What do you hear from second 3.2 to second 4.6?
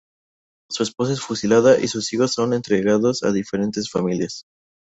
a diferentes familias.